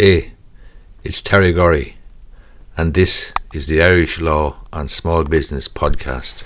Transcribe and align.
Hey, 0.00 0.34
it's 1.02 1.20
Terry 1.20 1.50
Gorry, 1.50 1.96
and 2.76 2.94
this 2.94 3.34
is 3.52 3.66
the 3.66 3.82
Irish 3.82 4.20
Law 4.20 4.58
and 4.72 4.88
Small 4.88 5.24
Business 5.24 5.68
Podcast. 5.68 6.44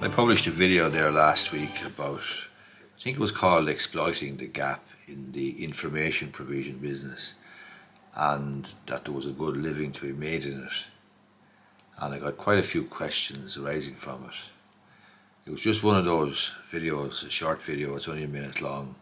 I 0.00 0.08
published 0.12 0.46
a 0.46 0.52
video 0.52 0.88
there 0.88 1.10
last 1.10 1.50
week 1.50 1.84
about, 1.84 2.20
I 2.20 3.00
think 3.00 3.16
it 3.16 3.20
was 3.20 3.32
called 3.32 3.68
Exploiting 3.68 4.36
the 4.36 4.46
Gap 4.46 4.86
in 5.08 5.32
the 5.32 5.64
Information 5.64 6.30
Provision 6.30 6.78
Business, 6.78 7.34
and 8.14 8.70
that 8.86 9.04
there 9.04 9.12
was 9.12 9.26
a 9.26 9.32
good 9.32 9.56
living 9.56 9.90
to 9.90 10.02
be 10.02 10.12
made 10.12 10.44
in 10.44 10.62
it. 10.62 10.84
And 11.98 12.14
I 12.14 12.20
got 12.20 12.36
quite 12.36 12.60
a 12.60 12.62
few 12.62 12.84
questions 12.84 13.58
arising 13.58 13.96
from 13.96 14.26
it 14.26 14.36
it 15.46 15.52
was 15.52 15.62
just 15.62 15.84
one 15.84 15.96
of 15.96 16.04
those 16.04 16.52
videos, 16.68 17.24
a 17.24 17.30
short 17.30 17.62
video, 17.62 17.94
it's 17.94 18.08
only 18.08 18.24
a 18.24 18.28
minute 18.28 18.60
long, 18.60 18.96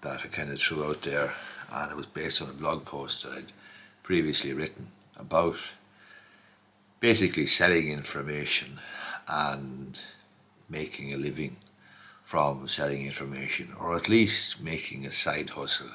that 0.00 0.20
I 0.24 0.26
kind 0.26 0.50
of 0.50 0.60
threw 0.60 0.84
out 0.84 1.02
there, 1.02 1.32
and 1.72 1.92
it 1.92 1.96
was 1.96 2.06
based 2.06 2.42
on 2.42 2.50
a 2.50 2.54
blog 2.54 2.84
post 2.84 3.22
that 3.22 3.32
I'd 3.32 3.52
previously 4.02 4.52
written 4.52 4.88
about 5.16 5.58
basically 6.98 7.46
selling 7.46 7.88
information 7.88 8.80
and 9.28 9.96
making 10.68 11.12
a 11.12 11.16
living 11.16 11.56
from 12.24 12.66
selling 12.66 13.06
information, 13.06 13.72
or 13.78 13.94
at 13.94 14.08
least 14.08 14.60
making 14.60 15.06
a 15.06 15.12
side 15.12 15.50
hustle, 15.50 15.90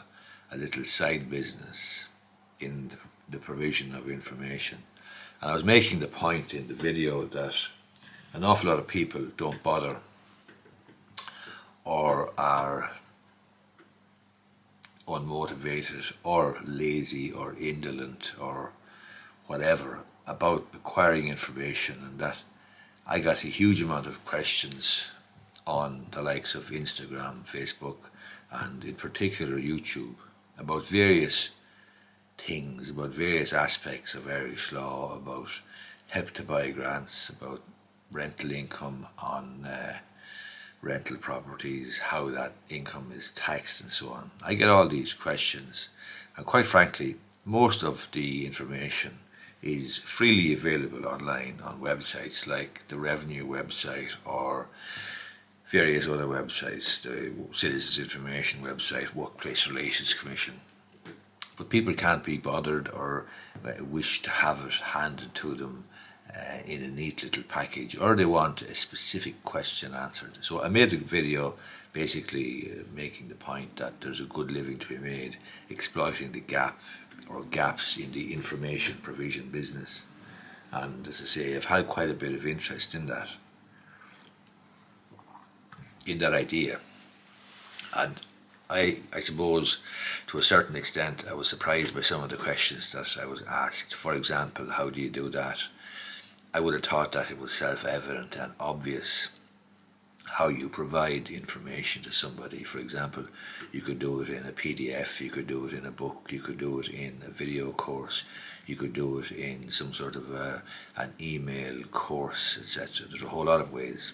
a 0.54 0.58
little 0.58 0.86
side 0.86 1.30
business 1.30 2.06
in 2.62 2.92
the 3.30 3.40
provision 3.40 3.94
of 3.94 4.10
information. 4.10 4.78
And 5.42 5.52
I 5.52 5.54
was 5.54 5.66
making 5.66 6.00
the 6.00 6.08
point 6.08 6.54
in 6.54 6.70
the 6.70 6.74
video 6.74 7.26
that 7.26 7.56
an 8.36 8.44
awful 8.44 8.70
lot 8.70 8.80
of 8.80 8.86
people 8.86 9.28
don't 9.38 9.64
bother 9.64 9.96
or 11.86 12.34
are 12.38 12.92
unmotivated 15.08 16.12
or 16.22 16.60
lazy 16.66 17.32
or 17.32 17.56
indolent 17.58 18.34
or 18.38 18.74
whatever 19.48 20.00
about 20.28 20.68
acquiring 20.74 21.30
information. 21.30 21.96
And 22.04 22.20
that 22.20 22.40
I 23.08 23.20
got 23.20 23.46
a 23.46 23.48
huge 23.48 23.82
amount 23.82 24.06
of 24.06 24.26
questions 24.26 25.10
on 25.66 26.08
the 26.12 26.22
likes 26.22 26.56
of 26.56 26.72
Instagram, 26.72 27.46
Facebook 27.46 28.10
and 28.52 28.84
in 28.84 28.96
particular 28.96 29.58
YouTube 29.58 30.16
about 30.58 30.86
various 30.86 31.52
things, 32.38 32.90
about 32.90 33.12
various 33.12 33.54
aspects 33.54 34.14
of 34.14 34.28
Irish 34.28 34.74
law, 34.74 35.16
about 35.16 35.62
help 36.10 36.32
to 36.32 36.44
buy 36.44 36.72
grants, 36.72 37.30
about 37.30 37.62
rental 38.16 38.52
income 38.52 39.08
on 39.20 39.66
uh, 39.66 39.98
rental 40.82 41.18
properties, 41.18 42.00
how 42.00 42.30
that 42.30 42.54
income 42.70 43.12
is 43.14 43.32
taxed, 43.32 43.82
and 43.82 43.92
so 43.92 44.10
on. 44.10 44.32
I 44.44 44.54
get 44.54 44.70
all 44.70 44.88
these 44.88 45.14
questions, 45.14 45.90
and 46.38 46.46
quite 46.46 46.68
frankly, 46.68 47.18
most 47.44 47.84
of 47.84 48.10
the 48.12 48.46
information 48.46 49.20
is 49.62 49.98
freely 49.98 50.54
available 50.54 51.08
online 51.08 51.60
on 51.64 51.82
websites 51.82 52.48
like 52.48 52.88
the 52.88 52.98
Revenue 52.98 53.46
website 53.48 54.16
or 54.24 54.68
various 55.68 56.08
other 56.08 56.26
websites, 56.26 57.02
the 57.02 57.34
Citizens 57.52 58.00
Information 58.00 58.62
website, 58.62 59.16
Workplace 59.16 59.68
Relations 59.68 60.14
Commission. 60.14 60.62
But 61.58 61.70
people 61.70 61.94
can't 61.94 62.24
be 62.24 62.38
bothered 62.38 62.90
or 62.90 63.26
uh, 63.66 63.84
wish 63.84 64.22
to 64.24 64.30
have 64.30 64.64
it 64.68 64.74
handed 64.74 65.34
to 65.36 65.56
them 65.56 65.86
uh, 66.34 66.60
in 66.66 66.84
a 66.84 66.88
neat 66.88 67.24
little 67.24 67.44
package 67.44 67.98
or 67.98 68.16
they 68.16 68.26
want 68.26 68.62
a 68.62 68.76
specific 68.76 69.44
question 69.44 69.94
answered. 69.94 70.38
So 70.42 70.62
I 70.62 70.68
made 70.68 70.94
a 70.94 70.98
video 70.98 71.56
basically 71.94 72.72
uh, 72.72 72.84
making 72.94 73.30
the 73.30 73.36
point 73.36 73.78
that 73.78 74.02
there's 74.02 74.20
a 74.20 74.26
good 74.26 74.52
living 74.52 74.78
to 74.80 74.90
be 74.90 74.98
made 74.98 75.38
exploiting 75.70 76.32
the 76.32 76.40
gap 76.40 76.80
or 77.30 77.44
gaps 77.44 77.98
in 77.98 78.12
the 78.12 78.34
information 78.34 78.98
provision 79.02 79.50
business. 79.50 80.06
And 80.72 81.08
as 81.08 81.22
I 81.22 81.26
say, 81.26 81.56
I've 81.56 81.66
had 81.66 81.88
quite 81.88 82.10
a 82.10 82.14
bit 82.14 82.34
of 82.34 82.46
interest 82.46 82.94
in 82.94 83.06
that, 83.08 83.30
in 86.06 86.18
that 86.20 86.34
idea. 86.34 86.80
And 87.96 88.16
I, 88.70 88.98
I 89.14 89.20
suppose, 89.20 89.78
to 90.28 90.38
a 90.38 90.44
certain 90.44 90.76
extent, 90.76 91.24
I 91.30 91.34
was 91.34 91.48
surprised 91.48 91.96
by 91.96 92.02
some 92.02 92.24
of 92.24 92.30
the 92.30 92.36
questions 92.36 92.92
that 92.92 93.16
I 93.22 93.26
was 93.26 93.44
asked. 93.44 93.94
For 93.94 94.14
example, 94.14 94.72
how 94.72 94.90
do 94.90 95.00
you 95.00 95.10
do 95.10 95.30
that? 95.30 95.60
I 96.56 96.62
would 96.62 96.74
have 96.74 96.86
thought 96.86 97.12
that 97.12 97.32
it 97.32 97.38
was 97.38 97.52
self-evident 97.52 98.38
and 98.38 98.54
obvious 98.62 99.28
how 100.24 100.48
you 100.48 100.70
provide 100.70 101.30
information 101.30 102.02
to 102.04 102.14
somebody. 102.14 102.64
For 102.64 102.80
example, 102.80 103.26
you 103.74 103.82
could 103.82 104.00
do 104.00 104.22
it 104.22 104.30
in 104.30 104.46
a 104.46 104.54
PDF, 104.54 105.20
you 105.20 105.30
could 105.30 105.48
do 105.48 105.68
it 105.68 105.74
in 105.74 105.86
a 105.86 105.92
book, 105.92 106.30
you 106.32 106.40
could 106.40 106.58
do 106.58 106.80
it 106.80 106.88
in 106.88 107.22
a 107.28 107.30
video 107.30 107.74
course, 107.74 108.24
you 108.66 108.78
could 108.78 108.94
do 108.94 109.20
it 109.20 109.34
in 109.34 109.70
some 109.70 109.94
sort 109.94 110.16
of 110.16 110.32
a, 110.32 110.64
an 110.96 111.14
email 111.20 111.84
course, 111.92 112.58
etc. 112.58 113.06
There's 113.10 113.22
a 113.22 113.28
whole 113.28 113.48
lot 113.48 113.60
of 113.60 113.74
ways. 113.74 114.14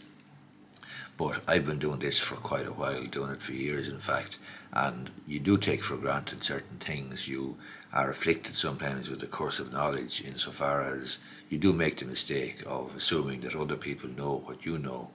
But 1.20 1.48
I've 1.48 1.68
been 1.68 1.78
doing 1.78 2.00
this 2.00 2.18
for 2.18 2.38
quite 2.38 2.66
a 2.66 2.74
while, 2.74 3.04
doing 3.04 3.30
it 3.34 3.44
for 3.44 3.54
years 3.54 3.88
in 3.88 4.00
fact, 4.00 4.40
and 4.74 5.12
you 5.28 5.40
do 5.40 5.60
take 5.60 5.84
for 5.84 5.96
granted 5.96 6.44
certain 6.44 6.80
things. 6.80 7.28
You 7.28 7.58
are 7.94 8.10
afflicted 8.10 8.56
sometimes 8.56 9.10
with 9.10 9.20
the 9.20 9.28
curse 9.28 9.60
of 9.60 9.72
knowledge 9.72 10.24
insofar 10.26 10.92
as 10.92 11.20
you 11.52 11.58
do 11.58 11.74
make 11.74 11.98
the 11.98 12.06
mistake 12.06 12.64
of 12.66 12.96
assuming 12.96 13.42
that 13.42 13.56
other 13.56 13.76
people 13.76 14.10
know 14.10 14.42
what 14.46 14.66
you 14.66 14.78
know 14.78 15.10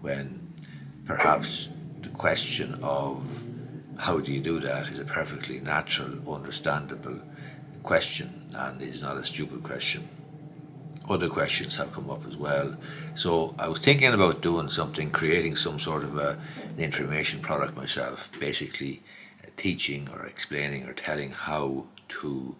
when 0.00 0.50
perhaps 1.04 1.68
the 2.00 2.08
question 2.08 2.78
of 2.82 3.22
how 3.98 4.18
do 4.18 4.32
you 4.32 4.40
do 4.40 4.60
that 4.60 4.88
is 4.88 4.98
a 4.98 5.04
perfectly 5.04 5.60
natural, 5.60 6.34
understandable 6.34 7.20
question 7.82 8.46
and 8.56 8.80
is 8.80 9.02
not 9.02 9.18
a 9.18 9.24
stupid 9.24 9.62
question. 9.62 10.08
Other 11.06 11.28
questions 11.28 11.76
have 11.76 11.92
come 11.92 12.08
up 12.08 12.26
as 12.26 12.36
well. 12.36 12.76
So 13.14 13.54
I 13.58 13.68
was 13.68 13.80
thinking 13.80 14.14
about 14.14 14.40
doing 14.40 14.70
something, 14.70 15.10
creating 15.10 15.56
some 15.56 15.78
sort 15.78 16.02
of 16.02 16.16
a, 16.16 16.38
an 16.76 16.78
information 16.78 17.40
product 17.40 17.76
myself, 17.76 18.32
basically 18.40 19.02
teaching 19.58 20.08
or 20.14 20.24
explaining 20.24 20.86
or 20.86 20.94
telling 20.94 21.32
how 21.32 21.84
to 22.08 22.56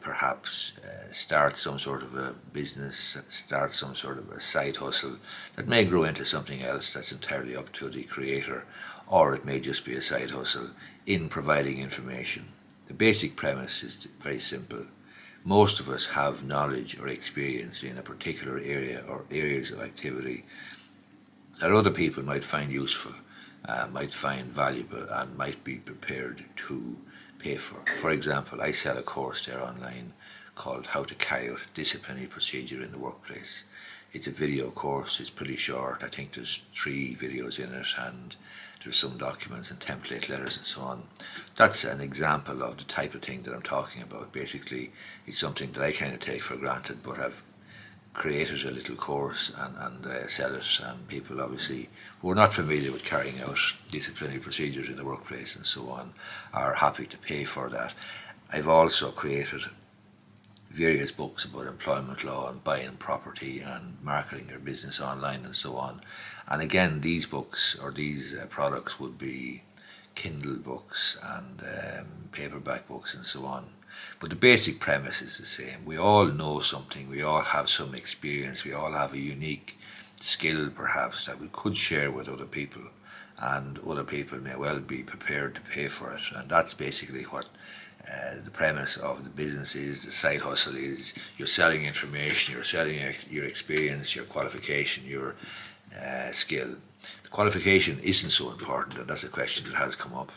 perhaps 0.00 0.78
uh, 0.78 1.12
start 1.12 1.56
some 1.56 1.78
sort 1.78 2.02
of 2.02 2.14
a 2.16 2.34
business, 2.52 3.18
start 3.28 3.72
some 3.72 3.94
sort 3.94 4.18
of 4.18 4.30
a 4.30 4.40
side 4.40 4.76
hustle 4.76 5.16
that 5.56 5.68
may 5.68 5.84
grow 5.84 6.04
into 6.04 6.24
something 6.24 6.62
else 6.62 6.92
that's 6.92 7.12
entirely 7.12 7.56
up 7.56 7.72
to 7.72 7.88
the 7.88 8.02
creator, 8.04 8.64
or 9.06 9.34
it 9.34 9.44
may 9.44 9.60
just 9.60 9.84
be 9.84 9.94
a 9.94 10.02
side 10.02 10.30
hustle 10.30 10.70
in 11.06 11.28
providing 11.28 11.78
information. 11.78 12.46
The 12.88 12.94
basic 12.94 13.36
premise 13.36 13.82
is 13.82 14.08
very 14.20 14.38
simple. 14.38 14.86
Most 15.44 15.80
of 15.80 15.88
us 15.88 16.06
have 16.08 16.44
knowledge 16.44 16.98
or 16.98 17.08
experience 17.08 17.82
in 17.82 17.98
a 17.98 18.02
particular 18.02 18.58
area 18.58 19.02
or 19.08 19.24
areas 19.30 19.70
of 19.70 19.80
activity 19.80 20.44
that 21.60 21.72
other 21.72 21.90
people 21.90 22.22
might 22.22 22.44
find 22.44 22.70
useful, 22.70 23.14
uh, 23.64 23.88
might 23.92 24.14
find 24.14 24.46
valuable, 24.46 25.06
and 25.10 25.36
might 25.36 25.64
be 25.64 25.76
prepared 25.76 26.44
to 26.56 26.96
pay 27.38 27.56
for. 27.56 27.80
For 27.94 28.10
example, 28.10 28.60
I 28.60 28.72
sell 28.72 28.98
a 28.98 29.02
course 29.02 29.46
there 29.46 29.62
online 29.62 30.12
called 30.54 30.88
How 30.88 31.04
to 31.04 31.14
Carry 31.14 31.50
Out 31.50 31.60
Disciplinary 31.74 32.26
Procedure 32.26 32.82
in 32.82 32.92
the 32.92 32.98
Workplace. 32.98 33.64
It's 34.12 34.26
a 34.26 34.32
video 34.32 34.70
course, 34.70 35.20
it's 35.20 35.30
pretty 35.30 35.56
short. 35.56 36.02
I 36.02 36.08
think 36.08 36.32
there's 36.32 36.62
three 36.72 37.14
videos 37.14 37.58
in 37.58 37.74
it 37.74 37.88
and 37.98 38.34
there's 38.82 38.96
some 38.96 39.18
documents 39.18 39.70
and 39.70 39.80
template 39.80 40.28
letters 40.28 40.56
and 40.56 40.66
so 40.66 40.80
on. 40.80 41.02
That's 41.56 41.84
an 41.84 42.00
example 42.00 42.62
of 42.62 42.78
the 42.78 42.84
type 42.84 43.14
of 43.14 43.22
thing 43.22 43.42
that 43.42 43.54
I'm 43.54 43.62
talking 43.62 44.02
about. 44.02 44.32
Basically, 44.32 44.92
it's 45.26 45.38
something 45.38 45.72
that 45.72 45.82
I 45.82 45.92
kind 45.92 46.14
of 46.14 46.20
take 46.20 46.42
for 46.42 46.56
granted, 46.56 47.02
but 47.02 47.18
I've 47.18 47.44
created 48.16 48.64
a 48.64 48.70
little 48.70 48.96
course 48.96 49.52
and, 49.58 49.76
and 49.78 50.06
uh, 50.06 50.26
sell 50.26 50.54
it 50.54 50.80
and 50.82 51.06
people 51.06 51.38
obviously 51.38 51.90
who 52.20 52.30
are 52.30 52.34
not 52.34 52.54
familiar 52.54 52.90
with 52.90 53.04
carrying 53.04 53.38
out 53.42 53.58
disciplinary 53.90 54.40
procedures 54.40 54.88
in 54.88 54.96
the 54.96 55.04
workplace 55.04 55.54
and 55.54 55.66
so 55.66 55.90
on 55.90 56.14
are 56.54 56.74
happy 56.74 57.06
to 57.06 57.18
pay 57.18 57.44
for 57.44 57.68
that. 57.68 57.92
I've 58.50 58.68
also 58.68 59.10
created 59.10 59.64
various 60.70 61.12
books 61.12 61.44
about 61.44 61.66
employment 61.66 62.24
law 62.24 62.48
and 62.48 62.64
buying 62.64 62.96
property 62.96 63.60
and 63.60 63.98
marketing 64.02 64.48
your 64.48 64.60
business 64.60 64.98
online 64.98 65.44
and 65.44 65.54
so 65.54 65.76
on. 65.76 66.00
And 66.48 66.62
again, 66.62 67.02
these 67.02 67.26
books 67.26 67.78
or 67.78 67.90
these 67.90 68.34
uh, 68.34 68.46
products 68.48 68.98
would 68.98 69.18
be 69.18 69.62
Kindle 70.14 70.56
books 70.56 71.18
and 71.22 71.62
um, 71.62 72.06
paperback 72.32 72.88
books 72.88 73.14
and 73.14 73.26
so 73.26 73.44
on. 73.44 73.75
But 74.18 74.30
the 74.30 74.36
basic 74.36 74.80
premise 74.80 75.22
is 75.22 75.38
the 75.38 75.46
same. 75.46 75.84
We 75.84 75.98
all 75.98 76.26
know 76.26 76.60
something, 76.60 77.08
we 77.08 77.22
all 77.22 77.42
have 77.42 77.68
some 77.68 77.94
experience, 77.94 78.64
we 78.64 78.72
all 78.72 78.92
have 78.92 79.12
a 79.12 79.18
unique 79.18 79.78
skill 80.20 80.70
perhaps 80.70 81.26
that 81.26 81.40
we 81.40 81.48
could 81.52 81.76
share 81.76 82.10
with 82.10 82.28
other 82.28 82.46
people 82.46 82.82
and 83.38 83.78
other 83.86 84.04
people 84.04 84.38
may 84.38 84.56
well 84.56 84.80
be 84.80 85.02
prepared 85.02 85.54
to 85.54 85.60
pay 85.60 85.88
for 85.88 86.14
it. 86.14 86.22
And 86.34 86.48
that's 86.48 86.74
basically 86.74 87.24
what 87.24 87.46
uh, 88.10 88.36
the 88.42 88.50
premise 88.50 88.96
of 88.96 89.24
the 89.24 89.30
business 89.30 89.74
is, 89.74 90.04
the 90.04 90.12
side 90.12 90.40
hustle 90.40 90.76
is, 90.76 91.12
you're 91.36 91.48
selling 91.48 91.84
information, 91.84 92.54
you're 92.54 92.64
selling 92.64 92.98
your 93.28 93.44
experience, 93.44 94.14
your 94.14 94.24
qualification, 94.24 95.04
your 95.06 95.34
uh, 96.00 96.30
skill, 96.32 96.76
the 97.22 97.28
qualification 97.28 97.98
isn't 98.02 98.30
so 98.30 98.50
important, 98.50 98.98
and 98.98 99.08
that's 99.08 99.24
a 99.24 99.28
question 99.28 99.66
that 99.68 99.76
has 99.76 99.96
come 99.96 100.14
up. 100.14 100.32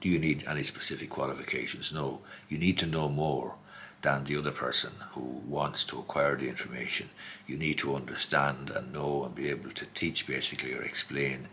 Do 0.00 0.08
you 0.08 0.18
need 0.18 0.44
any 0.46 0.62
specific 0.62 1.10
qualifications? 1.10 1.92
No. 1.92 2.20
You 2.48 2.58
need 2.58 2.78
to 2.78 2.86
know 2.86 3.08
more 3.08 3.54
than 4.02 4.24
the 4.24 4.36
other 4.36 4.52
person 4.52 4.92
who 5.12 5.42
wants 5.46 5.84
to 5.84 5.98
acquire 5.98 6.36
the 6.36 6.48
information. 6.48 7.10
You 7.46 7.56
need 7.56 7.78
to 7.78 7.96
understand 7.96 8.70
and 8.70 8.92
know 8.92 9.24
and 9.24 9.34
be 9.34 9.48
able 9.48 9.70
to 9.72 9.86
teach 9.86 10.26
basically 10.26 10.72
or 10.72 10.82
explain 10.82 11.48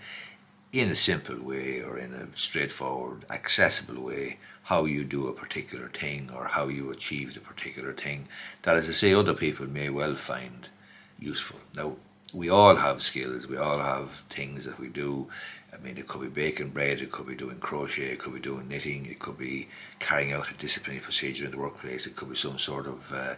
in 0.72 0.90
a 0.90 0.96
simple 0.96 1.42
way 1.42 1.82
or 1.82 1.98
in 1.98 2.14
a 2.14 2.36
straightforward, 2.36 3.26
accessible 3.30 4.04
way 4.04 4.38
how 4.64 4.86
you 4.86 5.06
do 5.06 5.28
a 5.28 5.34
particular 5.34 5.88
thing 5.88 6.30
or 6.34 6.46
how 6.48 6.68
you 6.68 6.92
achieve 6.92 7.34
the 7.34 7.40
particular 7.40 7.94
thing 7.94 8.28
that, 8.64 8.76
as 8.76 8.90
I 8.90 8.92
say, 8.92 9.14
other 9.14 9.34
people 9.34 9.68
may 9.68 9.90
well 9.90 10.16
find 10.16 10.70
useful. 11.18 11.60
Now, 11.76 11.96
we 12.34 12.50
all 12.50 12.76
have 12.76 13.02
skills, 13.02 13.48
we 13.48 13.58
all 13.58 13.80
have 13.80 14.24
things 14.30 14.66
that 14.66 14.80
we 14.80 14.90
do. 14.90 15.28
I 15.74 15.78
mean, 15.78 15.98
it 15.98 16.08
could 16.08 16.22
be 16.22 16.28
baking 16.28 16.70
bread, 16.70 17.02
it 17.02 17.12
could 17.12 17.28
be 17.28 17.36
doing 17.36 17.60
crochet, 17.60 18.12
it 18.14 18.20
could 18.20 18.34
be 18.34 18.40
doing 18.40 18.68
knitting, 18.68 19.06
it 19.06 19.20
could 19.20 19.38
be 19.38 19.68
carrying 20.00 20.32
out 20.32 20.50
a 20.50 20.54
disciplinary 20.54 21.04
procedure 21.04 21.46
in 21.46 21.52
the 21.52 21.58
workplace, 21.58 22.08
it 22.08 22.16
could 22.16 22.30
be 22.30 22.36
some 22.36 22.58
sort 22.58 22.88
of 22.88 23.12
uh, 23.14 23.36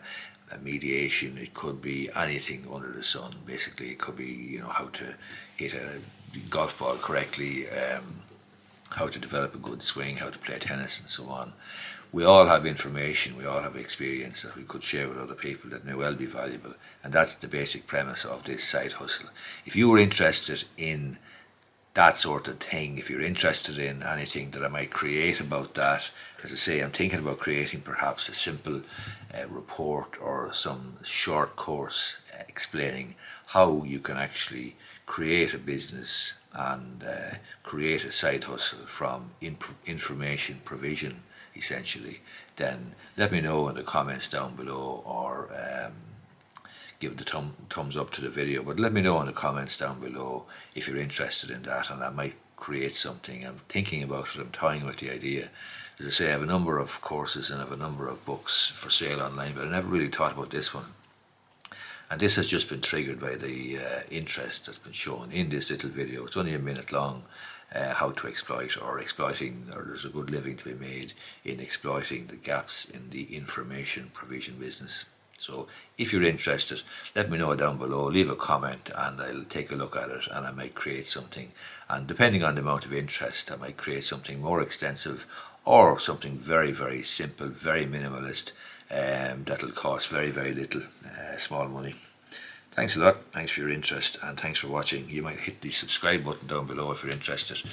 mediation, 0.62 1.38
it 1.38 1.54
could 1.54 1.82
be 1.82 2.10
anything 2.16 2.66
under 2.72 2.92
the 2.92 3.04
sun. 3.04 3.36
Basically, 3.46 3.90
it 3.90 4.00
could 4.00 4.16
be, 4.16 4.26
you 4.26 4.60
know, 4.60 4.70
how 4.70 4.88
to 4.88 5.16
hit 5.56 5.74
a 5.74 6.00
golf 6.50 6.80
ball 6.80 6.96
correctly, 6.96 7.70
um, 7.70 8.22
how 8.92 9.08
to 9.08 9.20
develop 9.20 9.54
a 9.54 9.60
good 9.60 9.84
swing, 9.84 10.18
how 10.18 10.30
to 10.30 10.40
play 10.40 10.60
tennis, 10.60 11.00
and 11.00 11.10
so 11.10 11.28
on 11.28 11.54
we 12.12 12.24
all 12.24 12.46
have 12.46 12.66
information, 12.66 13.36
we 13.36 13.46
all 13.46 13.62
have 13.62 13.76
experience 13.76 14.42
that 14.42 14.56
we 14.56 14.64
could 14.64 14.84
share 14.84 15.10
with 15.10 15.18
other 15.18 15.36
people 15.36 15.70
that 15.70 15.86
may 15.86 15.94
well 15.94 16.14
be 16.14 16.26
valuable. 16.26 16.74
And 17.04 17.14
that's 17.14 17.36
the 17.36 17.48
basic 17.48 17.86
premise 17.86 18.24
of 18.26 18.44
this 18.44 18.64
side 18.64 18.94
hustle. 18.94 19.30
If 19.66 19.76
you 19.76 19.90
were 19.90 19.98
interested 19.98 20.64
in 20.78 21.18
that 21.96 22.18
sort 22.18 22.48
of 22.48 22.60
thing, 22.60 22.98
if 22.98 23.10
you're 23.10 23.22
interested 23.22 23.78
in 23.78 24.04
anything 24.04 24.52
that 24.52 24.64
I 24.64 24.68
might 24.68 24.92
create 24.92 25.40
about 25.40 25.74
that, 25.76 26.10
as 26.44 26.52
I 26.52 26.56
say, 26.56 26.80
I'm 26.80 26.92
thinking 26.92 27.20
about 27.20 27.40
creating 27.40 27.82
perhaps 27.82 28.30
a 28.30 28.34
simple 28.34 28.84
uh, 29.34 29.48
report 29.50 30.16
or 30.22 30.54
some 30.54 30.98
short 31.04 31.56
course 31.56 32.18
explaining 32.48 33.16
how 33.48 33.84
you 33.84 34.00
can 34.00 34.18
actually 34.18 34.76
create 35.06 35.54
a 35.54 35.58
business 35.58 36.34
and 36.54 37.04
uh, 37.04 37.36
create 37.68 38.06
a 38.06 38.12
side 38.14 38.46
hustle 38.46 38.86
from 38.88 39.32
inf- 39.42 39.76
information 39.86 40.62
provision 40.64 41.22
essentially, 41.54 42.22
then 42.56 42.96
let 43.18 43.32
me 43.32 43.42
know 43.42 43.68
in 43.68 43.76
the 43.76 43.84
comments 43.84 44.30
down 44.30 44.56
below 44.56 45.04
or 45.06 45.50
um, 45.54 45.92
give 47.00 47.18
the 47.18 47.26
thumb, 47.26 47.56
thumbs 47.70 47.98
up 47.98 48.10
to 48.12 48.22
the 48.22 48.30
video. 48.30 48.64
But 48.64 48.80
let 48.80 48.94
me 48.94 49.02
know 49.02 49.20
in 49.20 49.28
the 49.28 49.34
comments 49.34 49.78
down 49.78 50.00
below 50.00 50.46
if 50.76 50.88
you're 50.88 50.98
interested 50.98 51.50
in 51.50 51.64
that 51.64 51.90
and 51.90 52.02
I 52.02 52.10
might 52.10 52.36
create 52.56 52.94
something. 52.94 53.46
I'm 53.46 53.60
thinking 53.68 54.02
about 54.02 54.34
it, 54.34 54.40
I'm 54.40 54.52
toying 54.52 54.86
with 54.86 54.98
the 54.98 55.12
idea. 55.12 55.50
As 56.00 56.08
I 56.08 56.12
say, 56.12 56.28
I 56.28 56.32
have 56.32 56.44
a 56.44 56.46
number 56.46 56.80
of 56.80 57.02
courses 57.02 57.50
and 57.50 57.60
I 57.60 57.66
have 57.66 57.74
a 57.74 57.78
number 57.78 58.08
of 58.08 58.26
books 58.26 58.70
for 58.70 58.90
sale 58.90 59.22
online, 59.22 59.56
but 59.56 59.66
I 59.66 59.72
never 59.72 59.90
really 59.90 60.08
thought 60.08 60.34
about 60.34 60.52
this 60.52 60.74
one. 60.74 60.94
And 62.10 62.22
this 62.22 62.38
has 62.38 62.48
just 62.48 62.70
been 62.70 62.82
triggered 62.82 63.20
by 63.20 63.36
the 63.36 63.78
uh, 63.78 64.00
interest 64.10 64.66
that's 64.66 64.80
been 64.80 64.94
shown 64.94 65.30
in 65.32 65.50
this 65.50 65.70
little 65.70 65.90
video. 65.90 66.26
It's 66.26 66.38
only 66.38 66.54
a 66.54 66.60
minute 66.60 66.94
long 66.94 67.24
uh, 67.74 67.94
how 67.94 68.12
to 68.12 68.28
exploit 68.28 68.78
or 68.82 69.00
exploiting, 69.00 69.68
or 69.74 69.84
there's 69.84 70.06
a 70.06 70.10
good 70.10 70.30
living 70.30 70.56
to 70.58 70.66
be 70.66 70.74
made 70.74 71.14
in 71.44 71.60
exploiting 71.60 72.28
the 72.28 72.36
gaps 72.36 72.86
in 72.86 73.10
the 73.10 73.36
information 73.36 74.12
provision 74.14 74.56
business. 74.60 75.06
So 75.40 75.68
if 75.98 76.12
you're 76.12 76.24
interested, 76.24 76.82
let 77.16 77.30
me 77.30 77.38
know 77.38 77.54
down 77.56 77.78
below, 77.78 78.06
leave 78.06 78.30
a 78.30 78.36
comment 78.36 78.90
and 78.96 79.22
I'll 79.22 79.44
take 79.44 79.72
a 79.72 79.76
look 79.76 79.96
at 79.96 80.10
it 80.10 80.28
and 80.32 80.48
I 80.48 80.52
might 80.52 80.74
create 80.74 81.06
something. 81.06 81.52
And 81.90 82.08
depending 82.08 82.44
on 82.44 82.56
the 82.56 82.62
amount 82.62 82.86
of 82.86 82.94
interest, 82.94 83.52
I 83.52 83.56
might 83.56 83.78
create 83.78 84.04
something 84.04 84.42
more 84.42 84.62
extensive 84.62 85.28
or 85.64 86.00
something 86.00 86.38
very, 86.38 86.72
very 86.72 87.04
simple, 87.04 87.48
very 87.48 87.86
minimalist 87.86 88.54
um, 88.90 89.44
that'll 89.44 89.72
cost 89.72 90.08
very, 90.08 90.32
very 90.32 90.54
little 90.54 90.82
uh, 91.06 91.38
small 91.38 91.68
money. 91.68 91.96
Thanks 92.78 92.96
a 92.96 93.00
lot. 93.00 93.16
Thanks 93.34 93.52
for 93.52 93.62
your 93.62 93.72
interest 93.72 94.20
and 94.22 94.40
thanks 94.40 94.60
for 94.60 94.68
watching. 94.68 95.10
You 95.10 95.24
might 95.24 95.40
hit 95.40 95.62
the 95.62 95.72
subscribe 95.72 96.24
button 96.24 96.46
down 96.46 96.68
below 96.68 96.92
if 96.92 97.04
you're 97.04 97.12
interested 97.12 97.64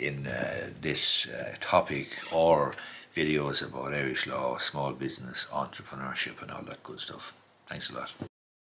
in 0.00 0.26
uh, 0.26 0.70
this 0.80 1.28
uh, 1.28 1.56
topic 1.60 2.08
or 2.32 2.74
videos 3.14 3.62
about 3.62 3.92
Irish 3.92 4.26
law, 4.26 4.56
small 4.56 4.92
business, 4.92 5.46
entrepreneurship, 5.52 6.40
and 6.40 6.50
all 6.50 6.62
that 6.62 6.82
good 6.82 7.00
stuff. 7.00 7.34
Thanks 7.68 7.90
a 7.90 7.96
lot. 7.96 8.10